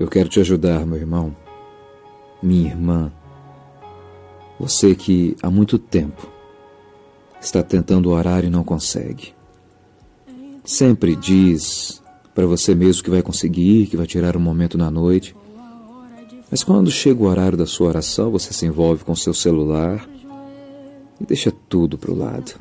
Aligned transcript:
Eu 0.00 0.08
quero 0.08 0.30
te 0.30 0.40
ajudar, 0.40 0.86
meu 0.86 0.96
irmão, 0.96 1.36
minha 2.42 2.70
irmã. 2.70 3.12
Você 4.58 4.94
que 4.94 5.36
há 5.42 5.50
muito 5.50 5.78
tempo 5.78 6.26
está 7.38 7.62
tentando 7.62 8.08
orar 8.08 8.42
e 8.42 8.48
não 8.48 8.64
consegue. 8.64 9.34
Sempre 10.64 11.14
diz 11.14 12.02
para 12.34 12.46
você 12.46 12.74
mesmo 12.74 13.02
que 13.02 13.10
vai 13.10 13.20
conseguir, 13.20 13.88
que 13.88 13.96
vai 13.96 14.06
tirar 14.06 14.38
um 14.38 14.40
momento 14.40 14.78
na 14.78 14.90
noite. 14.90 15.36
Mas 16.50 16.64
quando 16.64 16.90
chega 16.90 17.22
o 17.22 17.26
horário 17.26 17.58
da 17.58 17.66
sua 17.66 17.88
oração, 17.88 18.30
você 18.30 18.54
se 18.54 18.64
envolve 18.64 19.04
com 19.04 19.14
seu 19.14 19.34
celular 19.34 20.08
e 21.20 21.26
deixa 21.26 21.52
tudo 21.68 21.98
para 21.98 22.10
o 22.10 22.16
lado. 22.16 22.54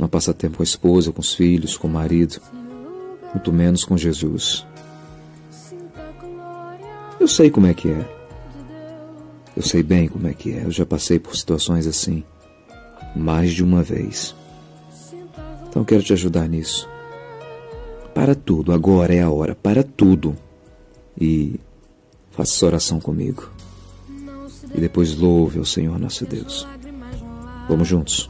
Não 0.00 0.08
passa 0.08 0.32
tempo 0.32 0.56
com 0.56 0.62
a 0.62 0.64
esposa, 0.64 1.12
com 1.12 1.20
os 1.20 1.34
filhos, 1.34 1.76
com 1.76 1.86
o 1.86 1.92
marido, 1.92 2.40
muito 3.34 3.52
menos 3.52 3.84
com 3.84 3.94
Jesus. 3.94 4.64
Eu 7.18 7.28
sei 7.28 7.50
como 7.50 7.66
é 7.66 7.74
que 7.74 7.88
é. 7.88 8.08
Eu 9.56 9.62
sei 9.62 9.82
bem 9.82 10.08
como 10.08 10.26
é 10.26 10.34
que 10.34 10.52
é. 10.52 10.64
Eu 10.64 10.70
já 10.70 10.84
passei 10.84 11.18
por 11.18 11.36
situações 11.36 11.86
assim 11.86 12.24
mais 13.14 13.52
de 13.52 13.62
uma 13.62 13.82
vez. 13.82 14.34
Então 15.68 15.84
quero 15.84 16.02
te 16.02 16.12
ajudar 16.12 16.48
nisso. 16.48 16.88
Para 18.14 18.34
tudo, 18.34 18.72
agora 18.72 19.14
é 19.14 19.22
a 19.22 19.30
hora, 19.30 19.54
para 19.54 19.82
tudo. 19.82 20.36
E 21.20 21.58
faça 22.30 22.54
essa 22.54 22.66
oração 22.66 23.00
comigo. 23.00 23.50
E 24.74 24.80
depois 24.80 25.16
louve 25.16 25.58
ao 25.58 25.64
Senhor 25.64 25.98
nosso 25.98 26.26
Deus. 26.26 26.66
Vamos 27.68 27.88
juntos 27.88 28.28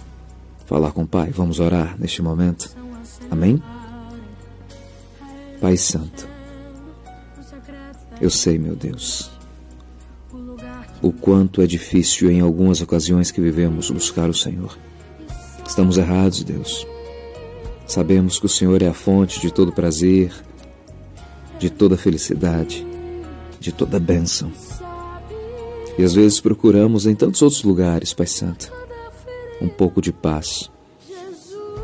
falar 0.66 0.92
com 0.92 1.02
o 1.02 1.06
Pai, 1.06 1.30
vamos 1.30 1.60
orar 1.60 1.96
neste 1.98 2.22
momento. 2.22 2.70
Amém? 3.30 3.62
Pai 5.60 5.76
Santo, 5.76 6.28
eu 8.20 8.30
sei, 8.30 8.58
meu 8.58 8.76
Deus, 8.76 9.30
o 11.02 11.12
quanto 11.12 11.60
é 11.60 11.66
difícil 11.66 12.30
em 12.30 12.40
algumas 12.40 12.80
ocasiões 12.80 13.30
que 13.30 13.40
vivemos 13.40 13.90
buscar 13.90 14.28
o 14.30 14.34
Senhor. 14.34 14.76
Estamos 15.66 15.98
errados, 15.98 16.42
Deus. 16.42 16.86
Sabemos 17.86 18.38
que 18.38 18.46
o 18.46 18.48
Senhor 18.48 18.80
é 18.82 18.88
a 18.88 18.94
fonte 18.94 19.40
de 19.40 19.52
todo 19.52 19.72
prazer, 19.72 20.32
de 21.58 21.68
toda 21.68 21.96
felicidade, 21.96 22.86
de 23.60 23.72
toda 23.72 24.00
bênção. 24.00 24.50
E 25.98 26.02
às 26.02 26.14
vezes 26.14 26.40
procuramos 26.40 27.06
em 27.06 27.14
tantos 27.14 27.42
outros 27.42 27.62
lugares, 27.62 28.12
Pai 28.12 28.26
Santo, 28.26 28.72
um 29.60 29.68
pouco 29.68 30.00
de 30.00 30.12
paz. 30.12 30.70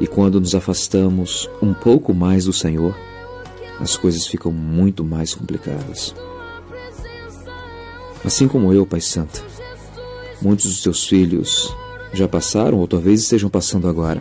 E 0.01 0.07
quando 0.07 0.41
nos 0.41 0.55
afastamos 0.55 1.49
um 1.63 1.75
pouco 1.75 2.15
mais 2.15 2.47
do 2.47 2.53
Senhor, 2.53 2.97
as 3.81 3.97
coisas 3.97 4.27
ficam 4.27 4.53
muito 4.53 5.03
mais 5.05 5.35
complicadas. 5.35 6.15
Assim 8.25 8.47
como 8.47 8.73
eu, 8.73 8.85
Pai 8.85 9.01
Santo, 9.01 9.43
muitos 10.43 10.67
dos 10.67 10.83
teus 10.83 11.07
filhos 11.07 11.75
já 12.13 12.29
passaram 12.29 12.79
ou 12.79 12.87
talvez 12.87 13.23
estejam 13.23 13.49
passando 13.49 13.89
agora 13.89 14.21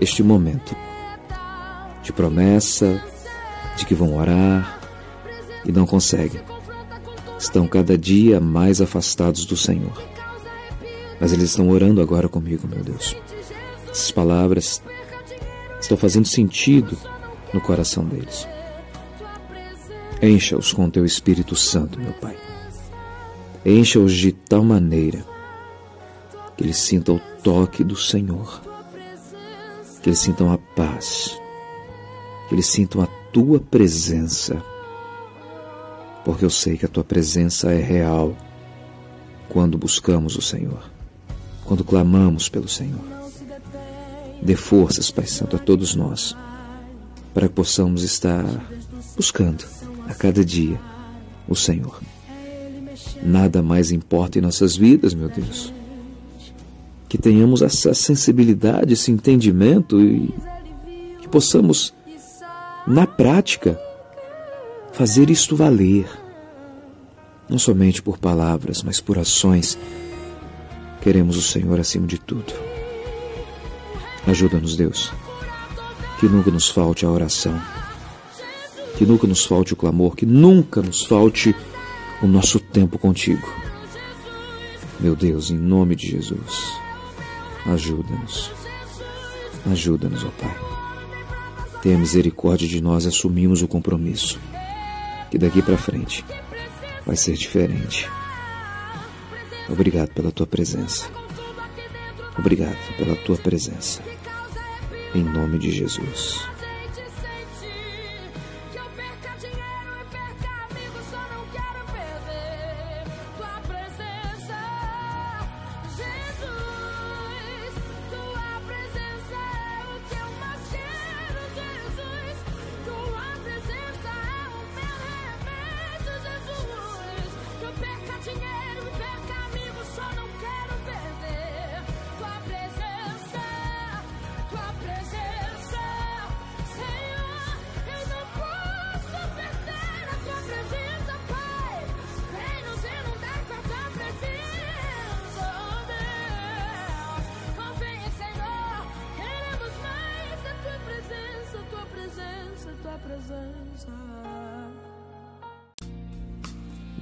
este 0.00 0.22
momento 0.22 0.76
de 2.02 2.12
promessa, 2.12 3.02
de 3.76 3.84
que 3.84 3.94
vão 3.94 4.16
orar 4.16 4.80
e 5.64 5.72
não 5.72 5.86
conseguem. 5.86 6.40
Estão 7.38 7.66
cada 7.66 7.98
dia 7.98 8.40
mais 8.40 8.80
afastados 8.80 9.44
do 9.44 9.56
Senhor. 9.56 10.00
Mas 11.20 11.32
eles 11.32 11.50
estão 11.50 11.68
orando 11.68 12.00
agora 12.00 12.28
comigo, 12.28 12.68
meu 12.68 12.82
Deus. 12.82 13.16
Essas 13.90 14.10
palavras 14.10 14.82
estão 15.80 15.96
fazendo 15.96 16.26
sentido 16.26 16.96
no 17.52 17.60
coração 17.60 18.04
deles. 18.04 18.46
Encha-os 20.22 20.72
com 20.74 20.90
teu 20.90 21.06
Espírito 21.06 21.56
Santo, 21.56 21.98
meu 21.98 22.12
Pai. 22.12 22.36
Encha-os 23.64 24.12
de 24.12 24.32
tal 24.32 24.62
maneira 24.62 25.24
que 26.56 26.64
eles 26.64 26.76
sintam 26.76 27.16
o 27.16 27.20
toque 27.42 27.82
do 27.82 27.96
Senhor, 27.96 28.60
que 30.02 30.10
eles 30.10 30.18
sintam 30.18 30.52
a 30.52 30.58
paz, 30.58 31.38
que 32.48 32.54
eles 32.54 32.66
sintam 32.66 33.00
a 33.00 33.06
tua 33.32 33.60
presença, 33.60 34.62
porque 36.22 36.44
eu 36.44 36.50
sei 36.50 36.76
que 36.76 36.84
a 36.84 36.88
tua 36.88 37.04
presença 37.04 37.72
é 37.72 37.80
real 37.80 38.36
quando 39.48 39.78
buscamos 39.78 40.36
o 40.36 40.42
Senhor, 40.42 40.82
quando 41.64 41.82
clamamos 41.82 42.46
pelo 42.46 42.68
Senhor. 42.68 43.04
Dê 44.42 44.54
forças, 44.54 45.10
Pai 45.10 45.26
Santo, 45.26 45.56
a 45.56 45.58
todos 45.58 45.94
nós, 45.94 46.36
para 47.32 47.48
que 47.48 47.54
possamos 47.54 48.02
estar 48.02 48.44
buscando 49.16 49.79
a 50.10 50.14
cada 50.14 50.44
dia 50.44 50.80
o 51.48 51.54
Senhor. 51.54 52.00
Nada 53.22 53.62
mais 53.62 53.92
importa 53.92 54.38
em 54.38 54.42
nossas 54.42 54.76
vidas, 54.76 55.14
meu 55.14 55.28
Deus. 55.28 55.72
Que 57.08 57.16
tenhamos 57.16 57.62
essa 57.62 57.94
sensibilidade, 57.94 58.92
esse 58.92 59.10
entendimento 59.10 60.00
e 60.00 60.34
que 61.20 61.28
possamos, 61.28 61.94
na 62.86 63.06
prática, 63.06 63.80
fazer 64.92 65.30
isto 65.30 65.56
valer. 65.56 66.08
Não 67.48 67.58
somente 67.58 68.02
por 68.02 68.18
palavras, 68.18 68.82
mas 68.82 69.00
por 69.00 69.18
ações. 69.18 69.78
Queremos 71.00 71.36
o 71.36 71.42
Senhor 71.42 71.78
acima 71.80 72.06
de 72.06 72.18
tudo. 72.18 72.52
Ajuda-nos, 74.26 74.76
Deus. 74.76 75.12
Que 76.18 76.26
nunca 76.26 76.50
nos 76.50 76.68
falte 76.68 77.04
a 77.04 77.10
oração. 77.10 77.79
Que 79.00 79.06
nunca 79.06 79.26
nos 79.26 79.46
falte 79.46 79.72
o 79.72 79.76
clamor. 79.76 80.14
Que 80.14 80.26
nunca 80.26 80.82
nos 80.82 81.06
falte 81.06 81.56
o 82.20 82.26
nosso 82.26 82.60
tempo 82.60 82.98
contigo. 82.98 83.50
Meu 85.00 85.16
Deus, 85.16 85.50
em 85.50 85.56
nome 85.56 85.96
de 85.96 86.06
Jesus, 86.06 86.70
ajuda-nos. 87.64 88.52
Ajuda-nos, 89.72 90.22
ó 90.22 90.28
Pai. 90.38 90.54
Tenha 91.80 91.96
misericórdia 91.96 92.68
de 92.68 92.78
nós 92.82 93.06
assumimos 93.06 93.62
o 93.62 93.68
compromisso 93.68 94.38
que 95.30 95.38
daqui 95.38 95.62
para 95.62 95.78
frente 95.78 96.22
vai 97.06 97.16
ser 97.16 97.32
diferente. 97.32 98.06
Obrigado 99.66 100.10
pela 100.10 100.30
tua 100.30 100.46
presença. 100.46 101.08
Obrigado 102.38 102.76
pela 102.98 103.16
tua 103.16 103.38
presença. 103.38 104.02
Em 105.14 105.24
nome 105.24 105.58
de 105.58 105.70
Jesus. 105.70 106.50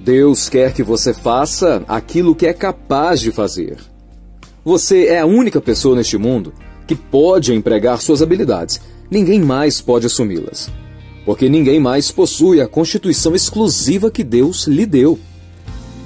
Deus 0.09 0.49
quer 0.49 0.73
que 0.73 0.81
você 0.81 1.13
faça 1.13 1.83
aquilo 1.87 2.33
que 2.33 2.47
é 2.47 2.53
capaz 2.53 3.19
de 3.19 3.31
fazer. 3.31 3.77
Você 4.65 5.05
é 5.05 5.19
a 5.19 5.25
única 5.25 5.61
pessoa 5.61 5.95
neste 5.95 6.17
mundo 6.17 6.53
que 6.87 6.95
pode 6.95 7.53
empregar 7.53 8.01
suas 8.01 8.21
habilidades. 8.21 8.81
Ninguém 9.11 9.39
mais 9.39 9.81
pode 9.81 10.07
assumi-las. 10.07 10.69
Porque 11.25 11.47
ninguém 11.47 11.79
mais 11.79 12.11
possui 12.11 12.59
a 12.59 12.67
constituição 12.67 13.35
exclusiva 13.35 14.09
que 14.09 14.23
Deus 14.23 14.65
lhe 14.65 14.85
deu. 14.85 15.19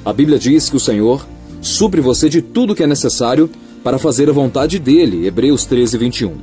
A 0.04 0.12
Bíblia 0.12 0.38
diz 0.38 0.70
que 0.70 0.76
o 0.76 0.82
Senhor 0.82 1.26
supre 1.62 2.02
você 2.02 2.28
de 2.28 2.42
tudo 2.42 2.76
que 2.76 2.84
é 2.84 2.88
necessário 2.88 3.50
para 3.84 3.98
fazer 3.98 4.30
a 4.30 4.34
vontade 4.34 4.80
dele. 4.80 5.26
Hebreus 5.26 5.66
13, 5.66 5.98
21. 5.98 6.36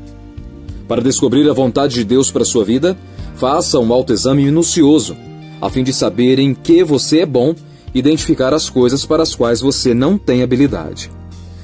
Para 0.88 1.02
descobrir 1.02 1.48
a 1.50 1.52
vontade 1.52 1.94
de 1.94 2.04
Deus 2.04 2.30
para 2.30 2.44
sua 2.44 2.64
vida, 2.64 2.96
faça 3.40 3.78
um 3.78 3.90
autoexame 3.90 4.44
minucioso 4.44 5.16
a 5.62 5.70
fim 5.70 5.82
de 5.82 5.94
saber 5.94 6.38
em 6.38 6.52
que 6.52 6.84
você 6.84 7.20
é 7.20 7.26
bom 7.26 7.54
e 7.94 7.98
identificar 7.98 8.52
as 8.52 8.68
coisas 8.68 9.06
para 9.06 9.22
as 9.22 9.34
quais 9.34 9.62
você 9.62 9.94
não 9.94 10.18
tem 10.18 10.42
habilidade. 10.42 11.10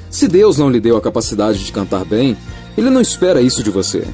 Se 0.09 0.27
Deus 0.27 0.57
não 0.57 0.71
lhe 0.71 0.81
deu 0.81 0.97
a 0.97 1.03
capacidade 1.03 1.63
de 1.63 1.71
cantar 1.71 2.03
bem, 2.03 2.35
Ele 2.79 2.89
não 2.89 3.03
espera 3.03 3.43
isso 3.43 3.63
de 3.63 3.69
você. 3.69 4.07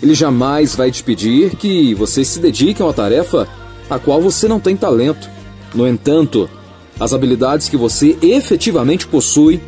Ele 0.00 0.14
jamais 0.14 0.76
vai 0.76 0.92
te 0.92 1.02
pedir 1.02 1.56
que 1.56 1.92
você 1.92 2.24
se 2.24 2.38
dedique 2.38 2.80
a 2.80 2.84
uma 2.84 2.94
tarefa 2.94 3.48
a 3.90 3.98
qual 3.98 4.22
você 4.22 4.46
não 4.46 4.60
tem 4.60 4.76
talento. 4.76 5.28
No 5.74 5.88
entanto, 5.88 6.48
as 7.00 7.12
habilidades 7.12 7.68
que 7.68 7.76
você 7.76 8.16
efetivamente 8.22 9.08
possui 9.08 9.60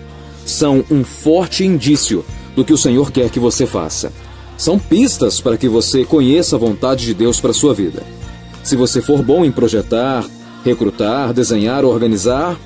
são 0.46 0.84
um 0.88 1.02
forte 1.02 1.64
indício 1.64 2.24
do 2.54 2.64
que 2.64 2.72
o 2.72 2.78
Senhor 2.78 3.10
quer 3.10 3.28
que 3.28 3.40
você 3.40 3.66
faça. 3.66 4.12
São 4.60 4.78
pistas 4.78 5.40
para 5.40 5.56
que 5.56 5.70
você 5.70 6.04
conheça 6.04 6.54
a 6.54 6.58
vontade 6.58 7.06
de 7.06 7.14
Deus 7.14 7.40
para 7.40 7.50
a 7.50 7.54
sua 7.54 7.72
vida. 7.72 8.02
Se 8.62 8.76
você 8.76 9.00
for 9.00 9.22
bom 9.22 9.42
em 9.42 9.50
projetar, 9.50 10.22
recrutar, 10.62 11.32
desenhar 11.32 11.82
organizar, 11.82 12.60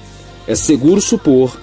é 0.45 0.57
seguro 0.57 1.01
supor 1.01 1.57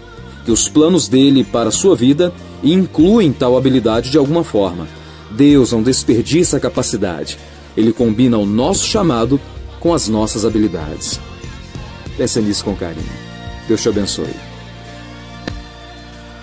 que 0.45 0.51
os 0.51 0.69
planos 0.69 1.10
dele 1.10 1.44
para 1.44 1.68
a 1.68 1.72
sua 1.72 1.98
vida 1.98 2.33
incluem 2.63 3.33
tal 3.33 3.57
habilidade 3.57 4.10
de 4.10 4.18
alguma 4.18 4.42
forma. 4.42 4.88
Deus 5.31 5.74
não 5.74 5.83
desperdiça 5.83 6.56
a 6.56 6.62
capacidade. 6.62 7.38
Ele 7.75 7.92
combina 7.92 8.38
o 8.38 8.45
nosso 8.45 8.86
chamado 8.86 9.38
com 9.81 9.94
as 9.94 10.07
nossas 10.07 10.45
habilidades. 10.45 11.19
Pense 12.16 12.39
nisso 12.39 12.63
com 12.63 12.74
carinho. 12.74 13.04
Deus 13.68 13.81
te 13.81 13.89
abençoe. 13.89 14.50